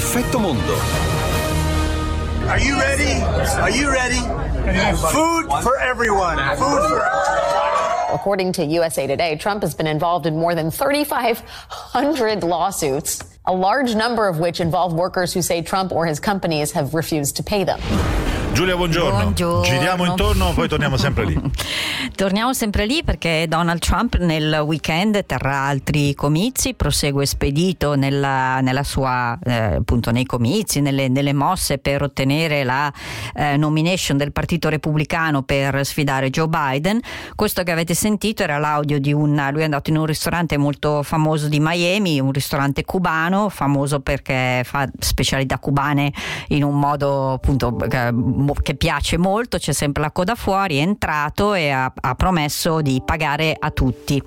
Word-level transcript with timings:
Effetto 0.00 0.38
Mondo. 0.38 0.76
Are 2.48 2.58
you 2.58 2.80
ready? 2.80 3.20
Are 3.60 3.70
you 3.70 3.90
ready? 3.90 4.16
Food 5.12 5.52
for 5.62 5.78
everyone. 5.78 6.38
Food 6.56 6.88
for 6.88 7.06
According 8.10 8.52
to 8.52 8.64
USA 8.64 9.06
Today, 9.06 9.36
Trump 9.36 9.60
has 9.60 9.74
been 9.74 9.86
involved 9.86 10.24
in 10.24 10.38
more 10.38 10.54
than 10.54 10.70
3,500 10.70 12.42
lawsuits, 12.42 13.22
a 13.44 13.52
large 13.52 13.94
number 13.94 14.26
of 14.26 14.38
which 14.38 14.58
involve 14.58 14.94
workers 14.94 15.34
who 15.34 15.42
say 15.42 15.60
Trump 15.60 15.92
or 15.92 16.06
his 16.06 16.18
companies 16.18 16.72
have 16.72 16.94
refused 16.94 17.36
to 17.36 17.42
pay 17.42 17.62
them. 17.64 17.78
Giulia, 18.52 18.74
buongiorno. 18.76 19.20
Buongiorno. 19.20 19.62
Giriamo 19.62 20.04
intorno, 20.04 20.52
poi 20.52 20.68
torniamo 20.68 20.96
sempre 20.96 21.24
lì. 21.24 21.40
Torniamo 22.14 22.52
sempre 22.52 22.84
lì 22.84 23.02
perché 23.02 23.46
Donald 23.48 23.80
Trump 23.80 24.18
nel 24.18 24.62
weekend 24.66 25.24
terrà 25.24 25.60
altri 25.60 26.14
comizi, 26.14 26.74
prosegue 26.74 27.24
spedito 27.24 27.94
nella, 27.94 28.60
nella 28.60 28.82
sua, 28.82 29.38
eh, 29.42 29.76
appunto 29.76 30.10
nei 30.10 30.26
comizi, 30.26 30.80
nelle, 30.80 31.08
nelle, 31.08 31.32
mosse 31.32 31.78
per 31.78 32.02
ottenere 32.02 32.62
la 32.62 32.92
eh, 33.34 33.56
nomination 33.56 34.18
del 34.18 34.32
Partito 34.32 34.68
Repubblicano 34.68 35.42
per 35.42 35.86
sfidare 35.86 36.28
Joe 36.28 36.48
Biden. 36.48 37.00
Questo 37.34 37.62
che 37.62 37.70
avete 37.70 37.94
sentito 37.94 38.42
era 38.42 38.58
l'audio 38.58 38.98
di 39.00 39.14
un, 39.14 39.48
lui 39.52 39.62
è 39.62 39.64
andato 39.64 39.88
in 39.88 39.96
un 39.96 40.04
ristorante 40.04 40.58
molto 40.58 41.02
famoso 41.02 41.48
di 41.48 41.58
Miami, 41.60 42.20
un 42.20 42.32
ristorante 42.32 42.84
cubano, 42.84 43.48
famoso 43.48 44.00
perché 44.00 44.62
fa 44.64 44.86
specialità 44.98 45.58
cubane 45.58 46.12
in 46.48 46.64
un 46.64 46.78
modo 46.78 47.32
appunto 47.32 47.74
che 48.62 48.74
piace 48.74 49.18
molto, 49.18 49.58
c'è 49.58 49.72
sempre 49.72 50.02
la 50.02 50.10
coda 50.10 50.34
fuori, 50.34 50.78
è 50.78 50.82
entrato 50.82 51.54
e 51.54 51.70
ha, 51.70 51.92
ha 51.94 52.14
promesso 52.14 52.80
di 52.80 53.02
pagare 53.04 53.56
a 53.58 53.70
tutti 53.70 54.22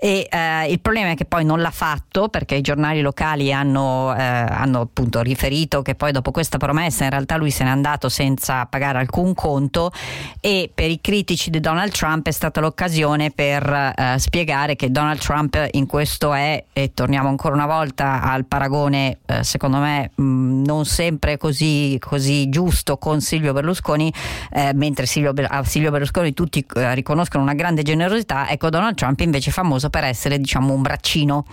e 0.00 0.28
eh, 0.30 0.70
il 0.70 0.78
problema 0.78 1.10
è 1.10 1.14
che 1.16 1.24
poi 1.24 1.44
non 1.44 1.60
l'ha 1.60 1.72
fatto 1.72 2.28
perché 2.28 2.54
i 2.54 2.60
giornali 2.60 3.00
locali 3.00 3.52
hanno, 3.52 4.14
eh, 4.16 4.22
hanno, 4.22 4.82
appunto 4.82 5.20
riferito 5.22 5.82
che 5.82 5.96
poi 5.96 6.12
dopo 6.12 6.30
questa 6.30 6.56
promessa 6.56 7.02
in 7.02 7.10
realtà 7.10 7.36
lui 7.36 7.50
se 7.50 7.64
n'è 7.64 7.70
andato 7.70 8.08
senza 8.08 8.64
pagare 8.66 8.98
alcun 8.98 9.34
conto 9.34 9.90
e 10.38 10.70
per 10.72 10.88
i 10.88 11.00
critici 11.00 11.50
di 11.50 11.58
Donald 11.58 11.90
Trump 11.90 12.28
è 12.28 12.30
stata 12.30 12.60
l'occasione 12.60 13.32
per 13.32 13.68
eh, 13.68 14.18
spiegare 14.18 14.76
che 14.76 14.92
Donald 14.92 15.18
Trump 15.18 15.66
in 15.72 15.86
questo 15.86 16.32
è 16.32 16.62
e 16.72 16.94
torniamo 16.94 17.28
ancora 17.28 17.54
una 17.54 17.66
volta 17.66 18.22
al 18.22 18.44
paragone 18.44 19.18
eh, 19.26 19.42
secondo 19.42 19.78
me 19.78 20.12
mh, 20.14 20.62
non 20.64 20.84
sempre 20.84 21.36
così, 21.38 21.98
così, 21.98 22.48
giusto 22.48 22.98
con 22.98 23.20
Silvio 23.20 23.52
Berlusconi 23.52 24.12
eh, 24.52 24.72
mentre 24.74 25.06
Silvio, 25.06 25.32
a 25.48 25.64
Silvio 25.64 25.90
Berlusconi 25.90 26.32
tutti 26.34 26.64
eh, 26.76 26.94
riconoscono 26.94 27.42
una 27.42 27.54
grande 27.54 27.82
generosità 27.82 28.48
ecco 28.48 28.70
Donald 28.70 28.94
Trump 28.94 29.18
invece 29.18 29.50
è 29.50 29.52
famoso 29.52 29.86
famoso 29.88 29.90
per 29.90 30.04
essere 30.04 30.38
diciamo 30.38 30.72
un 30.72 30.82
braccino 30.82 31.44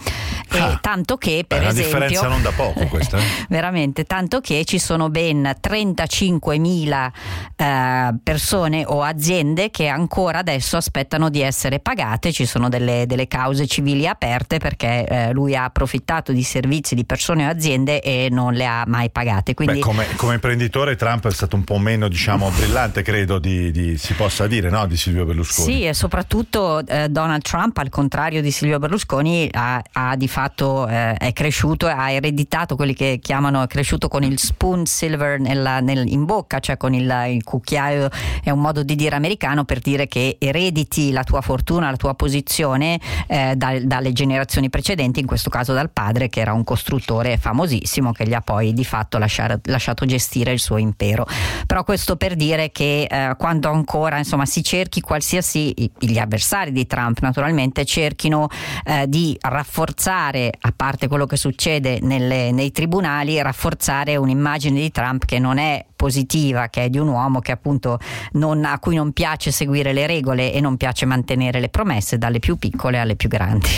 ah, 0.50 0.58
e 0.58 0.78
tanto 0.82 1.18
che 1.18 1.46
per 1.48 1.62
una 1.62 1.70
esempio 1.70 2.00
differenza 2.00 2.28
non 2.28 2.42
da 2.42 2.52
poco 2.52 2.86
questa 2.88 3.18
eh? 3.18 3.24
veramente 3.50 4.04
tanto 4.04 4.42
che 4.42 4.64
ci 4.66 4.78
sono 4.78 5.10
ben 5.10 5.42
35.000 5.62 7.10
eh, 7.56 8.14
persone 8.22 8.84
o 8.86 9.02
aziende 9.02 9.72
che 9.72 9.88
ancora 9.88 10.40
adesso 10.40 10.78
aspettano 10.78 11.30
di 11.30 11.42
essere 11.42 11.80
pagate 11.80 12.32
ci 12.32 12.46
sono 12.46 12.70
delle, 12.70 13.06
delle 13.08 13.28
cause 13.28 13.66
civili 13.66 14.08
aperte 14.08 14.60
perché 14.60 15.06
eh, 15.06 15.32
lui 15.32 15.56
ha 15.56 15.64
approfittato 15.64 16.32
di 16.32 16.44
servizi 16.44 16.96
di 16.96 17.06
persone 17.06 17.48
o 17.48 17.50
aziende 17.50 18.02
e 18.02 18.28
non 18.30 18.54
le 18.54 18.66
ha 18.66 18.84
mai 18.86 19.10
pagate 19.10 19.54
Quindi... 19.54 19.76
Beh, 19.76 19.80
come, 19.80 20.08
come, 20.16 20.34
imprenditore 20.36 20.96
Trump 20.96 21.28
è 21.28 21.32
stato 21.32 21.56
un 21.56 21.64
po' 21.64 21.78
meno 21.78 22.08
diciamo 22.08 22.50
brillante 22.52 23.02
credo 23.02 23.40
di, 23.40 23.72
di, 23.72 23.98
si 23.98 24.14
possa 24.14 24.48
dire 24.48 24.70
no? 24.70 24.86
di 24.86 24.98
Silvio 24.98 25.26
Berlusconi 25.26 25.74
sì 25.74 25.86
e 25.86 25.94
soprattutto 25.94 26.86
eh, 26.86 27.10
Donald 27.10 27.42
Trump 27.42 27.78
al 27.78 27.90
contrario 27.90 28.25
contrario 28.26 28.42
di 28.42 28.50
Silvio 28.50 28.80
Berlusconi 28.80 29.48
ha, 29.52 29.80
ha 29.92 30.16
di 30.16 30.28
fatto 30.28 30.88
eh, 30.88 31.14
è 31.14 31.32
cresciuto, 31.32 31.86
ha 31.86 32.10
ereditato 32.10 32.76
quelli 32.76 32.96
che 32.96 33.20
chiamano 33.22 33.62
è 33.62 33.68
cresciuto 33.68 34.08
con 34.08 34.24
il 34.24 34.40
spoon 34.40 34.88
silver 34.88 35.40
nella, 35.40 35.80
nel, 35.80 36.08
in 36.08 36.26
bocca, 36.26 36.58
cioè 36.58 36.76
con 36.76 36.96
il, 36.96 37.26
il, 37.28 37.44
cucchiaio, 37.44 38.10
è 38.44 38.50
un 38.50 38.62
modo 38.62 38.82
di 38.82 38.96
dire 38.96 39.16
americano 39.16 39.64
per 39.64 39.80
dire 39.80 40.08
che 40.08 40.38
erediti 40.40 41.12
la 41.12 41.24
tua 41.24 41.42
fortuna, 41.42 41.92
la 41.92 41.98
tua 41.98 42.16
posizione 42.16 43.00
eh, 43.28 43.54
da, 43.56 43.78
dalle 43.80 44.12
generazioni 44.12 44.70
precedenti, 44.70 45.20
in 45.20 45.28
questo 45.28 45.52
caso 45.52 45.74
dal 45.74 45.92
padre 45.92 46.28
che 46.28 46.40
era 46.40 46.54
un 46.54 46.64
costruttore 46.64 47.38
famosissimo 47.38 48.12
che 48.12 48.28
gli 48.28 48.34
ha 48.34 48.42
poi 48.42 48.74
di 48.74 48.86
fatto 48.86 49.20
lasciare, 49.20 49.60
lasciato 49.66 50.06
gestire 50.06 50.52
il 50.52 50.60
suo 50.60 50.78
impero. 50.78 51.28
Però 51.68 51.84
questo 51.84 52.16
per 52.16 52.36
dire 52.36 52.72
che 52.72 53.04
eh, 53.04 53.36
quando 53.38 53.70
ancora 53.70 54.18
insomma, 54.18 54.48
si 54.48 54.64
cerchi 54.64 55.00
qualsiasi, 55.02 55.92
gli 56.00 56.18
avversari 56.18 56.72
di 56.72 56.88
Trump 56.88 57.20
naturalmente 57.20 57.86
cercano 57.86 58.14
cerchino 58.16 58.48
eh, 58.86 59.08
di 59.08 59.38
rafforzare, 59.40 60.52
a 60.58 60.74
parte 60.76 61.08
quello 61.08 61.26
che 61.26 61.36
succede 61.36 62.00
nelle, 62.02 62.52
nei 62.52 62.72
tribunali, 62.72 63.42
rafforzare 63.42 64.16
un'immagine 64.16 64.80
di 64.80 64.90
Trump 64.92 65.26
che 65.26 65.38
non 65.38 65.58
è 65.58 65.86
positiva 66.06 66.68
che 66.68 66.84
è 66.84 66.90
di 66.90 67.00
un 67.00 67.08
uomo 67.08 67.40
che 67.40 67.52
appunto 67.52 67.98
non, 68.34 68.64
a 68.64 68.78
cui 68.78 68.96
non 68.96 69.12
piace 69.12 69.50
seguire 69.50 69.92
le 69.92 70.06
regole 70.06 70.54
e 70.54 70.62
non 70.62 70.78
piace 70.78 71.08
mantenere 71.08 71.60
le 71.60 71.70
promesse 71.70 72.20
dalle 72.20 72.38
più 72.38 72.58
piccole 72.58 73.00
alle 73.00 73.16
più 73.16 73.28
grandi. 73.28 73.70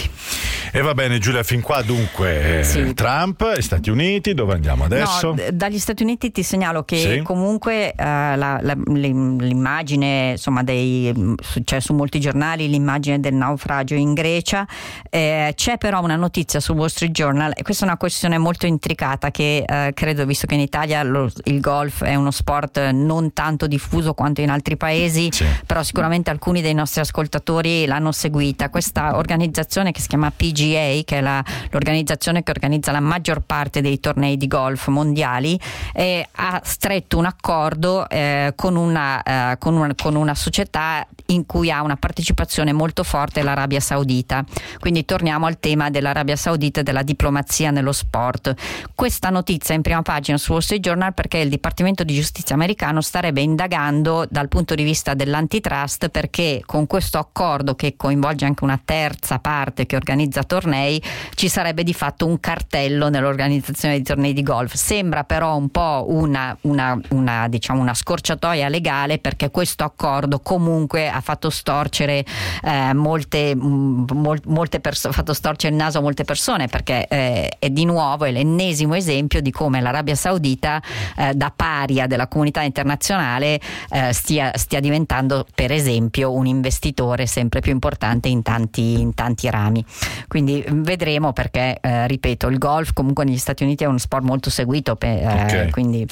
E 0.73 0.81
va 0.81 0.93
bene 0.93 1.19
Giulia, 1.19 1.43
fin 1.43 1.61
qua 1.61 1.81
dunque 1.81 2.59
eh, 2.59 2.63
sì. 2.65 2.93
Trump 2.93 3.57
Stati 3.59 3.89
Uniti, 3.89 4.33
dove 4.33 4.53
andiamo 4.53 4.83
adesso? 4.83 5.33
No, 5.33 5.41
dagli 5.53 5.79
Stati 5.79 6.03
Uniti 6.03 6.31
ti 6.31 6.43
segnalo 6.43 6.83
che 6.83 6.97
sì. 6.97 7.21
comunque 7.21 7.93
uh, 7.97 8.03
la, 8.03 8.59
la, 8.61 8.75
l'immagine, 8.87 10.31
insomma, 10.31 10.63
dei, 10.63 11.35
cioè 11.63 11.79
su 11.79 11.93
molti 11.93 12.19
giornali 12.19 12.67
l'immagine 12.67 13.21
del 13.21 13.35
naufragio 13.35 13.95
in 13.95 14.13
Grecia, 14.13 14.67
eh, 15.09 15.53
c'è 15.55 15.77
però 15.77 16.01
una 16.03 16.17
notizia 16.17 16.59
sul 16.59 16.75
Wall 16.75 16.89
Street 16.89 17.13
Journal 17.13 17.53
e 17.55 17.63
questa 17.63 17.85
è 17.85 17.87
una 17.87 17.97
questione 17.97 18.37
molto 18.37 18.65
intricata 18.65 19.31
che 19.31 19.63
eh, 19.65 19.91
credo, 19.93 20.25
visto 20.25 20.45
che 20.45 20.55
in 20.55 20.61
Italia 20.61 21.01
lo, 21.03 21.31
il 21.45 21.61
golf 21.61 22.03
è 22.03 22.15
uno 22.17 22.31
sport 22.31 22.89
non 22.89 23.33
tanto 23.33 23.67
diffuso 23.67 24.13
quanto 24.13 24.41
in 24.41 24.49
altri 24.49 24.77
paesi, 24.77 25.29
sì. 25.31 25.45
però 25.65 25.83
sicuramente 25.83 26.29
alcuni 26.29 26.61
dei 26.61 26.73
nostri 26.73 27.01
ascoltatori 27.01 27.85
l'hanno 27.85 28.11
seguita. 28.11 28.69
Questa 28.69 29.15
organizzazione 29.17 29.91
che 29.91 30.01
si 30.01 30.07
chiama 30.07 30.31
PGA, 30.31 31.01
che 31.03 31.17
è 31.17 31.21
la, 31.21 31.43
l'organizzazione 31.69 32.43
che 32.43 32.51
organizza 32.51 32.91
la 32.91 32.99
maggior 32.99 33.41
parte 33.41 33.81
dei 33.81 33.99
tornei 33.99 34.37
di 34.37 34.47
golf 34.47 34.87
mondiali, 34.87 35.59
eh, 35.93 36.27
ha 36.31 36.61
stretto 36.63 37.17
un 37.17 37.25
accordo 37.25 38.07
eh, 38.09 38.53
con, 38.55 38.75
una, 38.75 39.23
eh, 39.23 39.57
con, 39.57 39.75
una, 39.75 39.93
con 39.95 40.15
una 40.15 40.35
società 40.35 41.05
in 41.27 41.45
cui 41.45 41.71
ha 41.71 41.81
una 41.81 41.95
partecipazione 41.95 42.73
molto 42.73 43.03
forte 43.03 43.43
l'Arabia 43.43 43.79
Saudita. 43.79 44.43
Quindi 44.79 45.05
torniamo 45.05 45.45
al 45.45 45.59
tema 45.59 45.89
dell'Arabia 45.89 46.35
Saudita 46.35 46.81
e 46.81 46.83
della 46.83 47.03
diplomazia 47.03 47.71
nello 47.71 47.91
sport. 47.91 48.53
Questa 48.93 49.29
notizia 49.29 49.75
in 49.75 49.81
prima 49.81 50.01
pagina 50.01 50.37
su 50.37 50.51
Wall 50.51 50.61
Street 50.61 50.81
Journal 50.81 51.13
perché 51.13 51.39
il 51.39 51.49
Dipartimento 51.49 51.96
di 52.03 52.13
Giustizia 52.13 52.55
americano 52.55 53.01
starebbe 53.01 53.41
indagando 53.41 54.25
dal 54.29 54.47
punto 54.47 54.75
di 54.75 54.83
vista 54.83 55.13
dell'antitrust 55.13 56.09
perché 56.09 56.61
con 56.65 56.87
questo 56.87 57.17
accordo 57.17 57.75
che 57.75 57.95
coinvolge 57.95 58.45
anche 58.45 58.63
una 58.63 58.79
terza 58.83 59.39
parte 59.39 59.85
che 59.85 59.95
organizza 59.95 60.43
tornei 60.43 61.01
ci 61.35 61.49
sarebbe 61.49 61.83
di 61.83 61.93
fatto 61.93 62.25
un 62.25 62.39
cartello 62.39 63.09
nell'organizzazione 63.09 63.97
di 63.97 64.03
tornei 64.03 64.33
di 64.33 64.43
golf. 64.43 64.73
Sembra 64.73 65.23
però 65.23 65.55
un 65.55 65.69
po' 65.69 66.05
una, 66.09 66.55
una, 66.61 66.99
una, 67.09 67.47
diciamo 67.47 67.81
una 67.81 67.93
scorciatoia 67.93 68.69
legale 68.69 69.19
perché 69.19 69.49
questo 69.51 69.83
accordo 69.83 70.39
comunque 70.39 71.09
ha 71.09 71.21
fatto 71.21 71.49
storcere 71.49 72.25
eh, 72.63 72.93
molte, 72.93 73.55
mol, 73.55 74.39
molte 74.45 74.79
persone, 74.79 75.13
ha 75.13 75.17
fatto 75.17 75.33
storcere 75.33 75.73
il 75.73 75.79
naso 75.79 75.99
a 75.99 76.01
molte 76.01 76.23
persone 76.23 76.67
perché 76.67 77.07
eh, 77.07 77.49
è 77.59 77.69
di 77.69 77.85
nuovo 77.85 78.25
l'ennesimo 78.25 78.95
esempio 78.95 79.41
di 79.41 79.51
come 79.51 79.81
l'Arabia 79.81 80.15
Saudita 80.15 80.81
eh, 81.15 81.33
da 81.33 81.51
paria 81.87 82.05
della 82.05 82.27
comunità 82.27 82.61
internazionale 82.61 83.59
eh, 83.89 84.11
stia, 84.11 84.51
stia, 84.55 84.81
diventando 84.81 85.45
per 85.55 85.71
esempio 85.71 86.33
un 86.33 86.45
investitore 86.45 87.25
sempre 87.25 87.61
più 87.61 87.71
importante 87.71 88.27
in 88.27 88.41
tanti, 88.41 88.99
in 88.99 89.13
tanti 89.13 89.49
rami. 89.49 89.83
Quindi 90.27 90.63
vedremo 90.67 91.31
perché, 91.31 91.77
eh, 91.79 92.07
ripeto, 92.07 92.47
il 92.47 92.57
golf 92.57 92.91
comunque 92.91 93.23
negli 93.23 93.37
Stati 93.37 93.63
Uniti 93.63 93.85
è 93.85 93.87
uno 93.87 93.97
sport 93.97 94.23
molto 94.23 94.49
seguito, 94.49 94.97
per, 94.97 95.17
eh, 95.17 95.43
okay. 95.43 95.69
quindi 95.69 96.05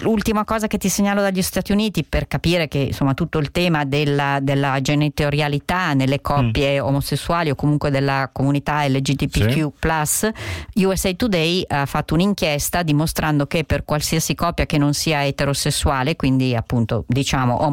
l'ultima 0.00 0.44
cosa 0.44 0.68
che 0.68 0.78
ti 0.78 0.88
segnalo 0.88 1.20
dagli 1.20 1.42
Stati 1.42 1.72
Uniti 1.72 2.04
per 2.04 2.28
capire 2.28 2.68
che 2.68 2.78
insomma 2.78 3.14
tutto 3.14 3.38
il 3.38 3.50
tema 3.50 3.84
della, 3.84 4.38
della 4.40 4.80
genitorialità 4.80 5.92
nelle 5.92 6.20
coppie 6.20 6.80
mm. 6.80 6.84
omosessuali 6.84 7.50
o 7.50 7.56
comunque 7.56 7.90
della 7.90 8.30
comunità 8.32 8.86
LGBTQ+, 8.86 9.72
sì. 10.04 10.84
USA 10.84 11.12
Today 11.14 11.64
ha 11.66 11.84
fatto 11.86 12.14
un'inchiesta 12.14 12.82
dimostrando 12.82 13.46
che 13.46 13.64
per 13.64 13.84
qualsiasi 13.84 14.34
coppia 14.44 14.66
che 14.66 14.76
non 14.76 14.92
sia 14.92 15.24
eterosessuale, 15.24 16.16
quindi 16.16 16.54
appunto 16.54 17.04
diciamo 17.08 17.66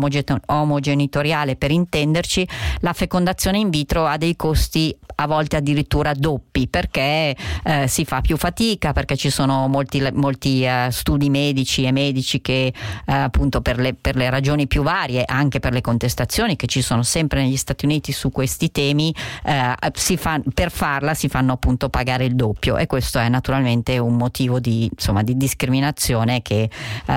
omogenitoriale 0.45 1.57
per 1.57 1.69
intenderci, 1.69 2.47
la 2.79 2.93
fecondazione 2.93 3.57
in 3.57 3.69
vitro 3.69 4.05
ha 4.05 4.15
dei 4.15 4.37
costi 4.37 4.95
a 5.15 5.27
volte 5.27 5.57
addirittura 5.57 6.13
doppi 6.13 6.67
perché 6.67 7.35
eh, 7.63 7.87
si 7.87 8.05
fa 8.05 8.21
più 8.21 8.37
fatica, 8.37 8.93
perché 8.93 9.17
ci 9.17 9.29
sono 9.29 9.67
molti, 9.67 10.01
molti 10.13 10.65
uh, 10.65 10.89
studi 10.89 11.29
medici 11.29 11.83
e 11.83 11.91
medici 11.91 12.41
che 12.41 12.73
uh, 12.73 13.11
appunto 13.11 13.61
per 13.61 13.77
le, 13.77 13.93
per 13.93 14.15
le, 14.15 14.29
ragioni 14.29 14.65
più 14.67 14.81
varie, 14.81 15.23
anche 15.25 15.59
per 15.59 15.73
le 15.73 15.81
contestazioni 15.81 16.55
che 16.55 16.67
ci 16.67 16.81
sono 16.81 17.03
sempre 17.03 17.43
negli 17.43 17.57
Stati 17.57 17.85
Uniti 17.85 18.11
su 18.11 18.31
questi 18.31 18.71
temi, 18.71 19.13
uh, 19.43 20.15
fa, 20.15 20.41
per 20.53 20.71
farla 20.71 21.13
si 21.13 21.27
fanno 21.27 21.53
appunto 21.53 21.89
pagare 21.89 22.25
il 22.25 22.35
doppio 22.35 22.77
e 22.77 22.87
questo 22.87 23.19
è 23.19 23.29
naturalmente 23.29 23.97
un 23.97 24.15
motivo 24.15 24.59
di, 24.59 24.89
insomma, 24.91 25.21
di 25.21 25.37
discriminazione 25.37 26.41
che 26.41 26.60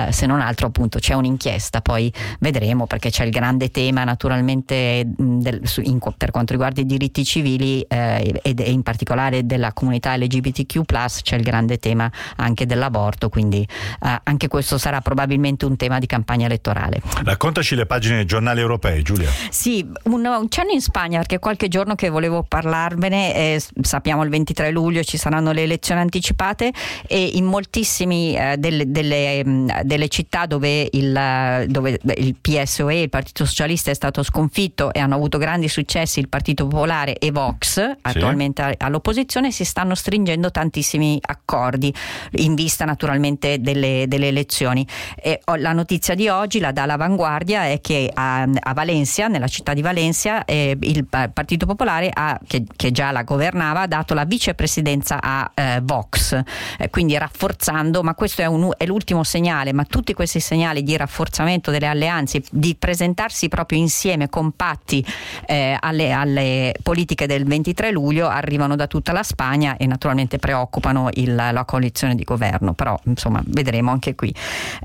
se 0.09 0.25
non 0.25 0.41
altro 0.41 0.67
appunto 0.67 0.99
c'è 0.99 1.13
un'inchiesta, 1.13 1.81
poi 1.81 2.11
vedremo 2.39 2.87
perché 2.87 3.09
c'è 3.09 3.23
il 3.25 3.31
grande 3.31 3.69
tema 3.71 4.03
naturalmente 4.03 5.03
del, 5.05 5.61
su, 5.63 5.81
in, 5.81 5.99
per 6.17 6.31
quanto 6.31 6.53
riguarda 6.53 6.81
i 6.81 6.85
diritti 6.85 7.23
civili 7.23 7.81
eh, 7.81 8.39
ed 8.41 8.59
in 8.59 8.83
particolare 8.83 9.45
della 9.45 9.73
comunità 9.73 10.15
LGBTQ 10.15 10.83
c'è 11.21 11.35
il 11.35 11.43
grande 11.43 11.77
tema 11.77 12.09
anche 12.37 12.65
dell'aborto, 12.65 13.29
quindi 13.29 13.67
eh, 14.01 14.19
anche 14.23 14.47
questo 14.47 14.77
sarà 14.77 15.01
probabilmente 15.01 15.65
un 15.65 15.75
tema 15.75 15.99
di 15.99 16.05
campagna 16.05 16.45
elettorale. 16.45 17.01
Raccontaci 17.23 17.75
le 17.75 17.85
pagine 17.85 18.15
dei 18.17 18.25
giornali 18.25 18.59
europei, 18.59 19.01
Giulia. 19.01 19.29
Sì, 19.49 19.85
un, 20.03 20.25
un 20.25 20.49
cenno 20.49 20.71
in 20.71 20.81
Spagna 20.81 21.17
perché 21.17 21.39
qualche 21.39 21.67
giorno 21.67 21.95
che 21.95 22.09
volevo 22.09 22.43
parlarvene, 22.43 23.35
eh, 23.35 23.63
sappiamo 23.81 24.23
il 24.23 24.29
23 24.29 24.71
luglio 24.71 25.03
ci 25.03 25.17
saranno 25.17 25.51
le 25.51 25.63
elezioni 25.63 26.01
anticipate 26.01 26.71
e 27.07 27.31
in 27.33 27.45
moltissimi 27.45 28.35
eh, 28.35 28.55
delle, 28.57 28.89
delle, 28.89 29.34
mm, 29.45 29.69
delle, 29.83 30.07
città 30.07 30.45
dove 30.45 30.87
il, 30.91 31.65
dove 31.67 31.99
il 32.17 32.35
PSOE, 32.39 33.01
il 33.01 33.09
Partito 33.09 33.45
Socialista, 33.45 33.91
è 33.91 33.93
stato 33.93 34.23
sconfitto 34.23 34.93
e 34.93 34.99
hanno 34.99 35.15
avuto 35.15 35.37
grandi 35.37 35.67
successi 35.67 36.19
il 36.19 36.29
Partito 36.29 36.67
Popolare 36.67 37.17
e 37.17 37.31
Vox, 37.31 37.81
attualmente 38.01 38.75
all'opposizione, 38.77 39.51
si 39.51 39.65
stanno 39.65 39.95
stringendo 39.95 40.51
tantissimi 40.51 41.19
accordi 41.21 41.93
in 42.31 42.55
vista 42.55 42.85
naturalmente 42.85 43.59
delle, 43.59 44.05
delle 44.07 44.27
elezioni. 44.27 44.85
E 45.15 45.41
la 45.57 45.73
notizia 45.73 46.15
di 46.15 46.27
oggi, 46.27 46.59
la 46.59 46.71
dà 46.71 46.85
l'Avanguardia, 46.85 47.65
è 47.65 47.81
che 47.81 48.09
a, 48.13 48.41
a 48.41 48.73
Valencia, 48.73 49.27
nella 49.27 49.47
città 49.47 49.73
di 49.73 49.81
Valencia, 49.81 50.45
eh, 50.45 50.77
il 50.79 51.05
Partito 51.05 51.65
Popolare, 51.65 52.09
ha, 52.13 52.39
che, 52.45 52.63
che, 52.75 52.91
già 52.91 53.11
la 53.11 53.23
governava, 53.23 53.81
ha 53.81 53.87
dato 53.87 54.13
la 54.13 54.25
vicepresidenza 54.25 55.19
a 55.21 55.51
eh, 55.53 55.79
Vox, 55.83 56.39
eh, 56.77 56.89
quindi 56.89 57.17
rafforzando, 57.17 58.03
ma 58.03 58.15
questo 58.15 58.41
è, 58.41 58.45
un, 58.45 58.71
è 58.77 58.85
l'ultimo 58.85 59.23
segnale, 59.25 59.73
ma 59.73 59.83
tutti 59.83 60.13
questi 60.13 60.39
segnali 60.39 60.83
di 60.83 60.95
rafforzamento 60.95 61.71
delle 61.71 61.87
alleanze, 61.87 62.41
di 62.49 62.75
presentarsi 62.75 63.49
proprio 63.49 63.79
insieme, 63.79 64.29
compatti 64.29 65.05
eh, 65.45 65.77
alle, 65.79 66.11
alle 66.13 66.73
politiche 66.81 67.27
del 67.27 67.43
23 67.43 67.91
luglio, 67.91 68.27
arrivano 68.27 68.75
da 68.77 68.87
tutta 68.87 69.11
la 69.11 69.23
Spagna 69.23 69.75
e 69.75 69.85
naturalmente 69.85 70.37
preoccupano 70.37 71.09
il, 71.13 71.35
la 71.35 71.65
coalizione 71.65 72.15
di 72.15 72.23
governo, 72.23 72.73
però 72.73 72.97
insomma 73.05 73.41
vedremo 73.47 73.91
anche 73.91 74.15
qui. 74.15 74.33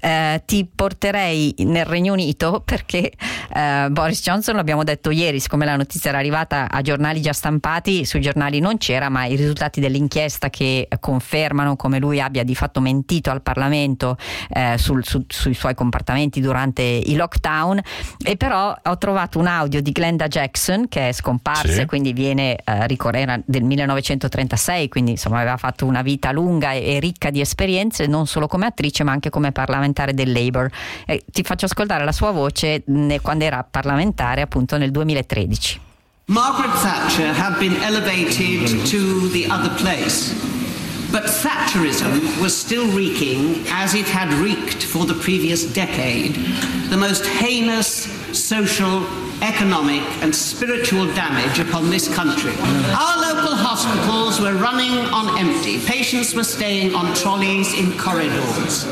Eh, 0.01 0.43
ti 0.47 0.69
porterei 0.73 1.55
nel 1.59 1.85
Regno 1.85 2.13
Unito 2.13 2.63
perché 2.67 3.13
eh, 3.55 3.87
Boris 3.91 4.23
Johnson, 4.23 4.57
l'abbiamo 4.57 4.85
detto 4.85 5.11
ieri, 5.11 5.41
siccome 5.41 5.65
la 5.65 5.77
notizia 5.77 6.11
era 6.11 6.19
arrivata 6.19 6.69
a 6.71 6.81
giornali 6.83 7.21
già 7.21 7.33
stampati, 7.33 8.05
sui 8.05 8.21
giornali 8.21 8.61
non 8.61 8.79
c'era, 8.79 9.09
ma 9.09 9.27
i 9.27 9.37
risultati 9.37 9.81
dell'inchiesta 9.81 10.51
che 10.51 10.89
confermano 10.99 11.77
come 11.77 11.99
lui 11.99 12.21
abbia 12.21 12.45
di 12.45 12.55
fatto 12.55 12.81
mentito 12.81 13.31
al 13.31 13.43
Parlamento 13.43 14.17
eh, 14.49 14.77
sul, 14.79 15.05
su, 15.05 15.25
sui 15.29 15.55
suoi 15.55 15.75
comportamenti 15.75 16.41
durante 16.41 16.83
i 16.83 17.17
lockdown 17.17 17.81
e 18.23 18.37
però 18.37 18.77
ho 18.83 18.99
trovato 18.99 19.39
un 19.39 19.47
audio 19.47 19.81
di 19.81 19.93
Glenda 19.93 20.29
Jackson 20.29 20.89
che 20.89 21.09
è 21.09 21.13
scomparsa 21.13 21.73
sì. 21.73 21.81
e 21.81 21.87
quindi 21.87 22.13
viene 22.13 22.57
eh, 22.57 22.87
ricorrere 22.87 23.43
del 23.47 23.63
1936, 23.63 24.89
quindi 24.89 25.13
insomma 25.13 25.39
aveva 25.39 25.57
fatto 25.57 25.87
una 25.87 26.03
vita 26.03 26.33
lunga 26.33 26.73
e, 26.73 26.97
e 26.97 27.01
ricca 27.01 27.31
di 27.31 27.41
esperienze 27.41 28.07
non 28.07 28.27
solo 28.27 28.47
come 28.47 28.67
attrice 28.67 29.05
ma 29.05 29.13
anche 29.13 29.31
come 29.31 29.53
parlamentare 29.53 30.15
del 30.15 30.33
Labour. 30.33 30.71
Eh, 31.07 31.25
ti 31.31 31.43
faccio 31.43 31.67
ascoltare 31.67 32.05
la 32.05 32.13
sua 32.13 32.31
voce 32.31 32.83
ne, 32.87 33.21
quando 33.21 33.45
era 33.45 33.67
parlamentare 33.69 34.41
appunto 34.41 34.77
nel 34.77 34.91
2013. 34.91 35.81
Margaret 36.27 36.71
Thatcher 36.81 37.33
had 37.33 37.59
been 37.59 37.75
elevated 37.83 38.87
to 38.87 39.29
the 39.31 39.47
other 39.51 39.71
place. 39.71 40.60
But 41.13 41.25
Thatcherism 41.25 42.41
was 42.41 42.57
still 42.57 42.87
reeking 42.93 43.65
as 43.69 43.95
it 43.95 44.07
had 44.07 44.33
reeked 44.35 44.85
for 44.85 45.07
the 45.07 45.15
previous 45.15 45.65
decade, 45.65 46.37
the 46.89 46.97
most 46.97 47.27
heinous 47.27 48.05
social, 48.33 49.05
economic, 49.43 50.03
and 50.23 50.33
spiritual 50.33 51.07
damage 51.15 51.59
upon 51.59 51.91
this 51.91 52.13
country. 52.15 52.53
Our 52.95 53.23
local 53.23 53.57
hospitals 53.57 54.41
were 54.41 54.55
running 54.55 54.93
on 55.13 55.37
empty, 55.37 55.81
patients 55.85 56.33
were 56.33 56.45
staying 56.45 56.95
on 56.95 57.13
trolleys 57.17 57.75
in 57.75 57.99
corridors. 57.99 58.87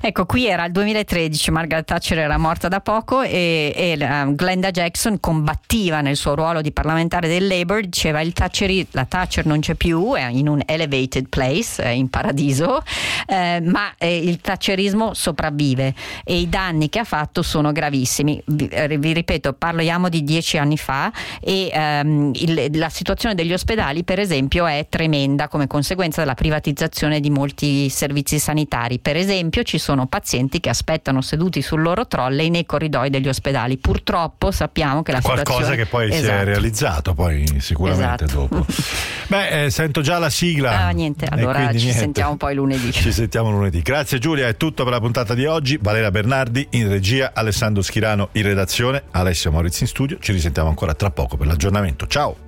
Ecco, 0.00 0.26
qui 0.26 0.46
era 0.46 0.64
il 0.64 0.72
2013, 0.72 1.50
Margaret 1.50 1.84
Thatcher 1.84 2.18
era 2.18 2.38
morta 2.38 2.68
da 2.68 2.80
poco 2.80 3.22
e, 3.22 3.72
e 3.74 3.96
uh, 3.98 4.32
Glenda 4.32 4.70
Jackson 4.70 5.18
combattiva 5.18 6.00
nel 6.00 6.14
suo 6.14 6.36
ruolo 6.36 6.60
di 6.60 6.70
parlamentare 6.70 7.26
del 7.26 7.48
Labour, 7.48 7.80
diceva 7.80 8.22
Thatcher, 8.24 8.86
la 8.92 9.04
Thatcher 9.04 9.44
non 9.44 9.58
c'è 9.58 9.74
più, 9.74 10.14
è 10.14 10.26
in 10.28 10.46
un 10.46 10.62
elevated 10.64 11.28
place, 11.28 11.82
è 11.82 11.88
in 11.88 12.08
paradiso, 12.10 12.80
eh, 13.26 13.60
ma 13.60 13.92
eh, 13.98 14.16
il 14.16 14.40
Thatcherismo 14.40 15.14
sopravvive 15.14 15.94
e 16.24 16.38
i 16.38 16.48
danni 16.48 16.88
che 16.88 17.00
ha 17.00 17.04
fatto 17.04 17.42
sono 17.42 17.72
gravissimi. 17.72 18.40
Vi, 18.46 18.68
eh, 18.68 18.98
vi 18.98 19.12
ripeto, 19.12 19.54
parliamo 19.54 20.08
di 20.08 20.22
dieci 20.22 20.58
anni 20.58 20.76
fa 20.76 21.10
e 21.40 21.70
um, 21.74 22.30
il, 22.34 22.68
la 22.74 22.88
situazione 22.88 23.34
degli 23.34 23.52
ospedali, 23.52 24.04
per 24.04 24.20
esempio, 24.20 24.66
è 24.66 24.86
tremenda 24.88 25.48
come 25.48 25.66
conseguenza 25.66 26.20
della 26.20 26.34
privatizzazione 26.34 27.18
di 27.18 27.30
molti 27.30 27.88
servizi 27.88 28.38
sanitari. 28.38 29.00
Per 29.00 29.16
esempio, 29.16 29.64
ci 29.64 29.78
sono 29.78 29.87
sono 29.88 30.06
pazienti 30.06 30.60
che 30.60 30.68
aspettano 30.68 31.22
seduti 31.22 31.62
sul 31.62 31.80
loro 31.80 32.06
trolley 32.06 32.50
nei 32.50 32.66
corridoi 32.66 33.08
degli 33.08 33.26
ospedali. 33.26 33.78
Purtroppo 33.78 34.50
sappiamo 34.50 35.02
che 35.02 35.12
la 35.12 35.22
Qualcosa 35.22 35.74
che 35.76 35.86
poi 35.86 36.08
esatto. 36.10 36.20
si 36.20 36.28
è 36.28 36.32
esatto. 36.32 36.44
realizzato, 36.44 37.14
poi 37.14 37.56
sicuramente 37.58 38.24
esatto. 38.24 38.48
dopo. 38.50 38.66
Beh, 39.28 39.64
eh, 39.64 39.70
sento 39.70 40.02
già 40.02 40.18
la 40.18 40.28
sigla. 40.28 40.78
Ah, 40.78 40.90
niente, 40.90 41.24
allora 41.24 41.70
ci 41.70 41.84
niente. 41.84 42.00
sentiamo 42.00 42.36
poi 42.36 42.54
lunedì. 42.54 42.92
Ci 42.98 43.12
sentiamo 43.12 43.50
lunedì. 43.50 43.80
Grazie 43.80 44.18
Giulia, 44.18 44.46
è 44.46 44.58
tutto 44.58 44.84
per 44.84 44.92
la 44.92 45.00
puntata 45.00 45.32
di 45.32 45.46
oggi. 45.46 45.78
Valera 45.80 46.10
Bernardi 46.10 46.66
in 46.72 46.88
regia, 46.90 47.30
Alessandro 47.32 47.80
Schirano 47.80 48.28
in 48.32 48.42
redazione, 48.42 49.04
Alessio 49.12 49.50
Maurizio 49.50 49.86
in 49.86 49.88
studio. 49.88 50.18
Ci 50.20 50.32
risentiamo 50.32 50.68
ancora 50.68 50.92
tra 50.92 51.10
poco 51.10 51.38
per 51.38 51.46
l'aggiornamento. 51.46 52.06
Ciao! 52.06 52.47